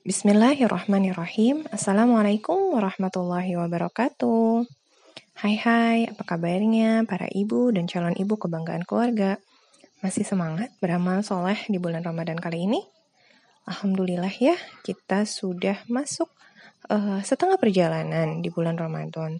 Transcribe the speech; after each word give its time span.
Bismillahirrahmanirrahim. 0.00 1.68
Assalamualaikum 1.68 2.72
warahmatullahi 2.72 3.52
wabarakatuh. 3.60 4.64
Hai 5.36 5.60
hai, 5.60 5.98
apa 6.08 6.24
kabarnya 6.24 7.04
para 7.04 7.28
ibu 7.28 7.68
dan 7.68 7.84
calon 7.84 8.16
ibu 8.16 8.40
kebanggaan 8.40 8.88
keluarga? 8.88 9.36
Masih 10.00 10.24
semangat 10.24 10.72
beramal 10.80 11.20
soleh 11.20 11.60
di 11.68 11.76
bulan 11.76 12.00
Ramadan 12.00 12.40
kali 12.40 12.64
ini? 12.64 12.80
Alhamdulillah 13.68 14.32
ya, 14.40 14.56
kita 14.88 15.28
sudah 15.28 15.84
masuk 15.92 16.32
uh, 16.88 17.20
setengah 17.20 17.60
perjalanan 17.60 18.40
di 18.40 18.48
bulan 18.48 18.80
Ramadan. 18.80 19.36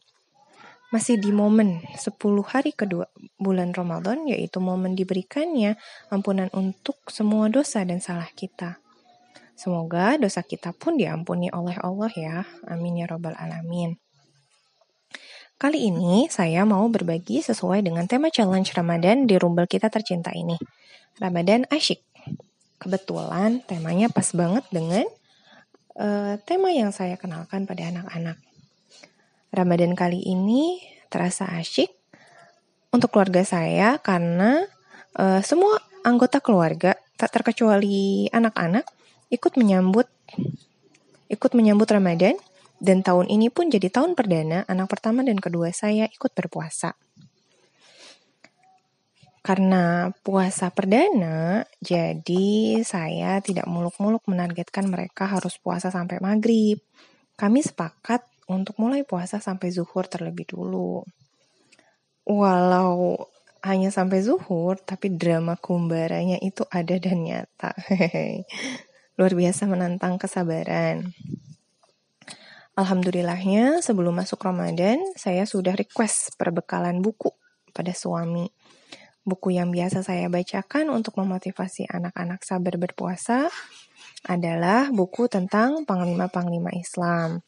Masih 0.92 1.16
di 1.16 1.32
momen 1.32 1.80
10 1.96 2.20
hari 2.44 2.76
kedua 2.76 3.08
bulan 3.40 3.72
Ramadan, 3.72 4.28
yaitu 4.28 4.60
momen 4.60 4.92
diberikannya 4.92 5.80
ampunan 6.12 6.52
untuk 6.52 7.00
semua 7.08 7.48
dosa 7.48 7.80
dan 7.88 8.04
salah 8.04 8.28
kita. 8.36 8.76
Semoga 9.60 10.16
dosa 10.16 10.40
kita 10.40 10.72
pun 10.72 10.96
diampuni 10.96 11.52
oleh 11.52 11.76
Allah 11.84 12.08
ya. 12.16 12.48
Amin 12.64 12.96
ya 12.96 13.04
robbal 13.04 13.36
alamin. 13.36 13.92
Kali 15.60 15.92
ini 15.92 16.32
saya 16.32 16.64
mau 16.64 16.88
berbagi 16.88 17.44
sesuai 17.44 17.84
dengan 17.84 18.08
tema 18.08 18.32
challenge 18.32 18.72
Ramadan 18.72 19.28
di 19.28 19.36
rumbel 19.36 19.68
kita 19.68 19.92
tercinta 19.92 20.32
ini. 20.32 20.56
Ramadan 21.20 21.68
asyik. 21.68 22.00
Kebetulan 22.80 23.60
temanya 23.68 24.08
pas 24.08 24.32
banget 24.32 24.64
dengan 24.72 25.04
uh, 26.00 26.40
tema 26.48 26.72
yang 26.72 26.88
saya 26.88 27.20
kenalkan 27.20 27.68
pada 27.68 27.92
anak-anak. 27.92 28.40
Ramadan 29.52 29.92
kali 29.92 30.24
ini 30.24 30.80
terasa 31.12 31.44
asyik 31.60 31.92
untuk 32.96 33.12
keluarga 33.12 33.44
saya 33.44 34.00
karena 34.00 34.64
uh, 35.20 35.44
semua 35.44 35.84
anggota 36.00 36.40
keluarga 36.40 36.96
tak 37.20 37.36
terkecuali 37.36 38.24
anak-anak 38.32 38.88
ikut 39.30 39.54
menyambut 39.56 40.10
ikut 41.30 41.52
menyambut 41.54 41.86
Ramadan 41.86 42.34
dan 42.82 43.06
tahun 43.06 43.30
ini 43.30 43.52
pun 43.54 43.70
jadi 43.70 43.86
tahun 43.92 44.18
perdana 44.18 44.66
anak 44.66 44.90
pertama 44.90 45.22
dan 45.22 45.38
kedua 45.38 45.70
saya 45.70 46.10
ikut 46.10 46.32
berpuasa. 46.34 46.96
Karena 49.40 50.12
puasa 50.20 50.68
perdana, 50.68 51.64
jadi 51.80 52.76
saya 52.84 53.40
tidak 53.40 53.64
muluk-muluk 53.72 54.20
menargetkan 54.28 54.84
mereka 54.84 55.24
harus 55.24 55.56
puasa 55.56 55.88
sampai 55.88 56.20
maghrib. 56.20 56.76
Kami 57.40 57.64
sepakat 57.64 58.20
untuk 58.52 58.76
mulai 58.76 59.00
puasa 59.00 59.40
sampai 59.40 59.72
zuhur 59.72 60.04
terlebih 60.04 60.44
dulu. 60.44 61.08
Walau 62.28 63.16
hanya 63.64 63.88
sampai 63.88 64.20
zuhur, 64.20 64.76
tapi 64.76 65.08
drama 65.08 65.56
kumbaranya 65.56 66.36
itu 66.44 66.68
ada 66.68 67.00
dan 67.00 67.24
nyata. 67.24 67.72
luar 69.20 69.36
biasa 69.36 69.68
menantang 69.68 70.16
kesabaran. 70.16 71.12
Alhamdulillahnya 72.72 73.84
sebelum 73.84 74.16
masuk 74.16 74.40
Ramadan, 74.40 74.96
saya 75.12 75.44
sudah 75.44 75.76
request 75.76 76.40
perbekalan 76.40 77.04
buku 77.04 77.28
pada 77.76 77.92
suami. 77.92 78.48
Buku 79.20 79.52
yang 79.52 79.68
biasa 79.68 80.00
saya 80.00 80.32
bacakan 80.32 80.88
untuk 80.88 81.20
memotivasi 81.20 81.84
anak-anak 81.92 82.40
sabar 82.40 82.80
berpuasa 82.80 83.52
adalah 84.24 84.88
buku 84.88 85.28
tentang 85.28 85.84
panglima-panglima 85.84 86.72
Islam. 86.72 87.44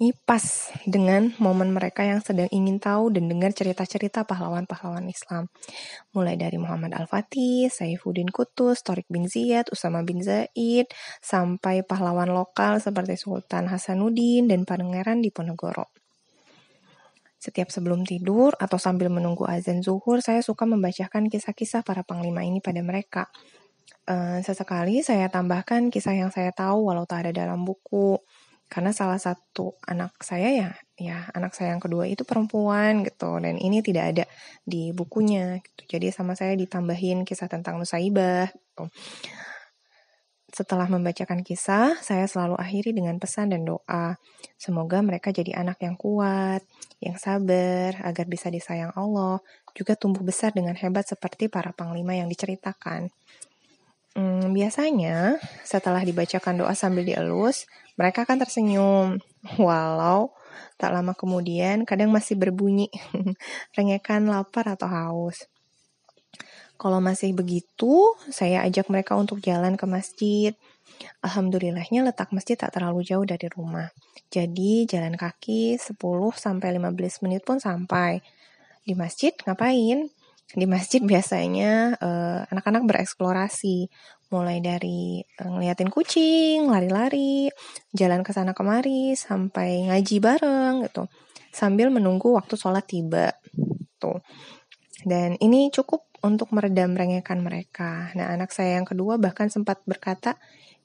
Ini 0.00 0.16
pas 0.24 0.72
dengan 0.88 1.28
momen 1.36 1.76
mereka 1.76 2.00
yang 2.00 2.24
sedang 2.24 2.48
ingin 2.48 2.80
tahu 2.80 3.12
dan 3.12 3.28
dengar 3.28 3.52
cerita-cerita 3.52 4.24
pahlawan-pahlawan 4.24 5.04
Islam. 5.12 5.52
Mulai 6.16 6.40
dari 6.40 6.56
Muhammad 6.56 6.96
Al-Fatih, 6.96 7.68
Saifuddin 7.68 8.32
Kutus, 8.32 8.80
Torik 8.80 9.04
bin 9.12 9.28
Ziyad, 9.28 9.68
Usama 9.68 10.00
bin 10.00 10.24
Zaid, 10.24 10.88
sampai 11.20 11.84
pahlawan 11.84 12.32
lokal 12.32 12.80
seperti 12.80 13.20
Sultan 13.20 13.68
Hasanuddin 13.68 14.48
dan 14.48 14.64
Pangeran 14.64 15.20
Diponegoro. 15.20 15.92
Setiap 17.36 17.68
sebelum 17.68 18.08
tidur 18.08 18.56
atau 18.56 18.80
sambil 18.80 19.12
menunggu 19.12 19.44
azan 19.44 19.84
zuhur, 19.84 20.24
saya 20.24 20.40
suka 20.40 20.64
membacakan 20.64 21.28
kisah-kisah 21.28 21.84
para 21.84 22.08
panglima 22.08 22.40
ini 22.40 22.64
pada 22.64 22.80
mereka. 22.80 23.28
Uh, 24.08 24.40
sesekali 24.40 25.04
saya 25.04 25.28
tambahkan 25.28 25.92
kisah 25.92 26.16
yang 26.16 26.32
saya 26.32 26.56
tahu 26.56 26.88
walau 26.88 27.04
tak 27.04 27.28
ada 27.28 27.44
dalam 27.44 27.68
buku 27.68 28.16
karena 28.70 28.94
salah 28.94 29.18
satu 29.18 29.74
anak 29.82 30.14
saya 30.22 30.48
ya 30.54 30.70
ya 30.94 31.26
anak 31.34 31.58
saya 31.58 31.74
yang 31.74 31.82
kedua 31.82 32.06
itu 32.06 32.22
perempuan 32.22 33.02
gitu 33.02 33.42
dan 33.42 33.58
ini 33.58 33.82
tidak 33.82 34.04
ada 34.14 34.24
di 34.62 34.94
bukunya 34.94 35.58
gitu. 35.58 35.98
jadi 35.98 36.14
sama 36.14 36.38
saya 36.38 36.54
ditambahin 36.54 37.26
kisah 37.26 37.50
tentang 37.50 37.82
Nusaibah 37.82 38.46
gitu. 38.54 38.86
setelah 40.54 40.86
membacakan 40.86 41.42
kisah 41.42 41.98
saya 41.98 42.30
selalu 42.30 42.54
akhiri 42.62 42.94
dengan 42.94 43.18
pesan 43.18 43.50
dan 43.50 43.66
doa 43.66 44.14
semoga 44.54 45.02
mereka 45.02 45.34
jadi 45.34 45.58
anak 45.58 45.82
yang 45.82 45.98
kuat 45.98 46.62
yang 47.02 47.18
sabar 47.18 47.98
agar 48.06 48.26
bisa 48.30 48.54
disayang 48.54 48.94
Allah 48.94 49.42
juga 49.74 49.98
tumbuh 49.98 50.22
besar 50.22 50.54
dengan 50.54 50.78
hebat 50.78 51.10
seperti 51.10 51.50
para 51.50 51.74
panglima 51.74 52.14
yang 52.14 52.30
diceritakan 52.30 53.10
Hmm, 54.20 54.52
biasanya 54.52 55.40
setelah 55.64 56.04
dibacakan 56.04 56.60
doa 56.60 56.76
sambil 56.76 57.08
dielus, 57.08 57.64
mereka 57.96 58.28
akan 58.28 58.36
tersenyum. 58.44 59.16
Walau 59.56 60.36
tak 60.76 60.92
lama 60.92 61.16
kemudian 61.16 61.88
kadang 61.88 62.12
masih 62.12 62.36
berbunyi 62.36 62.92
rengekan 63.76 64.28
lapar 64.28 64.76
atau 64.76 64.92
haus. 64.92 65.48
Kalau 66.76 67.00
masih 67.00 67.32
begitu, 67.32 68.12
saya 68.28 68.60
ajak 68.68 68.92
mereka 68.92 69.16
untuk 69.16 69.40
jalan 69.40 69.80
ke 69.80 69.88
masjid. 69.88 70.52
Alhamdulillahnya 71.24 72.04
letak 72.04 72.28
masjid 72.36 72.60
tak 72.60 72.76
terlalu 72.76 73.00
jauh 73.00 73.24
dari 73.24 73.48
rumah. 73.48 73.88
Jadi 74.28 74.84
jalan 74.84 75.16
kaki 75.16 75.80
10 75.80 75.96
sampai 76.36 76.76
15 76.76 77.24
menit 77.24 77.40
pun 77.40 77.56
sampai. 77.56 78.20
Di 78.84 78.92
masjid 78.92 79.32
ngapain? 79.48 80.12
Di 80.54 80.66
masjid 80.66 80.98
biasanya 80.98 81.94
eh, 82.00 82.40
anak-anak 82.50 82.82
bereksplorasi 82.86 83.86
mulai 84.30 84.62
dari 84.62 85.18
uh, 85.42 85.50
ngeliatin 85.50 85.90
kucing, 85.90 86.70
lari-lari, 86.70 87.50
jalan 87.90 88.22
ke 88.22 88.30
sana 88.30 88.54
kemari 88.54 89.18
sampai 89.18 89.90
ngaji 89.90 90.16
bareng 90.22 90.86
gitu. 90.86 91.10
Sambil 91.50 91.90
menunggu 91.90 92.30
waktu 92.38 92.54
sholat 92.54 92.86
tiba. 92.86 93.34
Tuh. 93.98 94.22
Dan 95.02 95.34
ini 95.42 95.68
cukup 95.74 96.06
untuk 96.22 96.54
meredam 96.54 96.94
rengekan 96.94 97.42
mereka. 97.42 98.14
Nah, 98.14 98.30
anak 98.30 98.54
saya 98.54 98.78
yang 98.78 98.86
kedua 98.86 99.18
bahkan 99.18 99.50
sempat 99.50 99.82
berkata, 99.82 100.38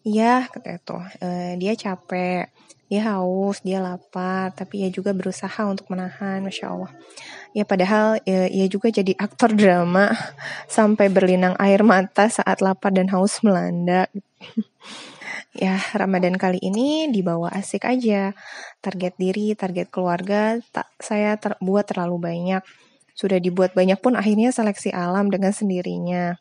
"Iya," 0.05 0.47
kata 0.53 0.69
itu, 0.77 0.97
e, 1.19 1.27
dia 1.57 1.73
capek, 1.73 2.47
dia 2.85 3.01
haus, 3.09 3.65
dia 3.65 3.81
lapar, 3.81 4.53
tapi 4.53 4.85
ia 4.85 4.89
juga 4.93 5.09
berusaha 5.09 5.65
untuk 5.65 5.89
menahan, 5.89 6.45
masya 6.45 6.69
Allah. 6.69 6.91
Ya 7.57 7.65
padahal 7.65 8.21
ya, 8.27 8.45
ia 8.45 8.67
juga 8.69 8.93
jadi 8.93 9.15
aktor 9.17 9.57
drama 9.57 10.13
sampai 10.69 11.09
berlinang 11.09 11.57
air 11.57 11.81
mata 11.81 12.29
saat 12.29 12.61
lapar 12.61 12.93
dan 12.93 13.09
haus 13.09 13.41
melanda. 13.41 14.05
ya 15.63 15.81
Ramadan 15.97 16.37
kali 16.37 16.61
ini 16.61 17.09
dibawa 17.09 17.49
asik 17.57 17.89
aja. 17.89 18.37
Target 18.85 19.17
diri, 19.17 19.57
target 19.57 19.89
keluarga 19.89 20.61
tak 20.69 20.85
saya 21.01 21.39
ter 21.41 21.57
buat 21.57 21.89
terlalu 21.89 22.21
banyak. 22.21 22.61
Sudah 23.17 23.41
dibuat 23.41 23.73
banyak 23.73 23.97
pun 23.97 24.13
akhirnya 24.13 24.53
seleksi 24.53 24.93
alam 24.93 25.31
dengan 25.33 25.55
sendirinya. 25.55 26.37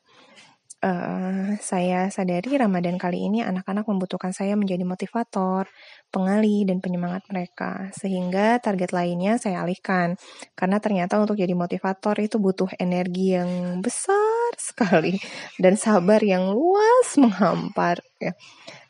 Uh, 0.84 1.56
saya 1.64 2.12
sadari 2.12 2.60
Ramadan 2.60 3.00
kali 3.00 3.32
ini 3.32 3.40
anak-anak 3.40 3.88
membutuhkan 3.88 4.36
saya 4.36 4.52
menjadi 4.52 4.84
motivator, 4.84 5.64
pengali, 6.12 6.68
dan 6.68 6.84
penyemangat 6.84 7.24
mereka. 7.32 7.88
Sehingga 7.96 8.60
target 8.60 8.92
lainnya 8.92 9.40
saya 9.40 9.64
alihkan. 9.64 10.20
Karena 10.52 10.84
ternyata 10.84 11.16
untuk 11.16 11.40
jadi 11.40 11.56
motivator 11.56 12.20
itu 12.20 12.36
butuh 12.36 12.68
energi 12.76 13.32
yang 13.32 13.80
besar 13.80 14.52
sekali. 14.68 15.16
Dan 15.56 15.80
sabar 15.80 16.20
yang 16.20 16.52
luas 16.52 17.16
menghampar. 17.16 18.04
Ya. 18.20 18.36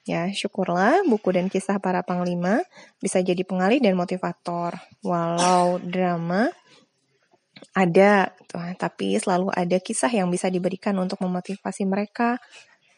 Ya, 0.04 0.28
syukurlah 0.28 1.00
buku 1.08 1.32
dan 1.32 1.48
kisah 1.48 1.80
para 1.80 2.04
panglima 2.04 2.60
bisa 3.00 3.24
jadi 3.24 3.40
pengali 3.46 3.80
dan 3.80 3.96
motivator. 3.96 4.76
Walau 5.00 5.80
drama, 5.80 6.52
ada, 7.72 8.34
gitu. 8.37 8.61
tapi 8.76 9.16
selalu 9.16 9.49
ada 9.55 9.78
kisah 9.81 10.12
yang 10.12 10.28
bisa 10.28 10.52
diberikan 10.52 10.93
untuk 11.00 11.22
memotivasi 11.25 11.88
mereka 11.88 12.37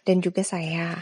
dan 0.03 0.19
juga 0.19 0.43
saya. 0.43 0.97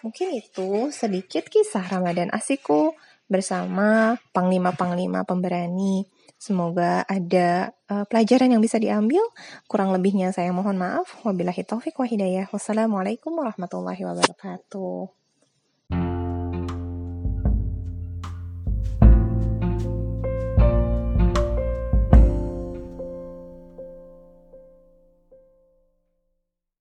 Mungkin 0.00 0.38
itu 0.38 0.88
sedikit 0.94 1.50
kisah 1.50 1.84
Ramadan 1.84 2.32
Asiku 2.32 2.94
bersama 3.28 4.16
panglima-panglima 4.32 5.28
pemberani. 5.28 6.08
Semoga 6.40 7.04
ada 7.04 7.76
uh, 7.92 8.08
pelajaran 8.08 8.48
yang 8.48 8.64
bisa 8.64 8.80
diambil. 8.80 9.20
Kurang 9.68 9.92
lebihnya 9.92 10.32
saya 10.32 10.50
mohon 10.56 10.80
maaf. 10.80 11.20
Wabillahi 11.20 11.68
taufik 11.68 12.00
wa 12.00 12.08
hidayah. 12.08 12.48
Wassalamualaikum 12.48 13.36
warahmatullahi 13.36 14.00
wabarakatuh. 14.08 15.19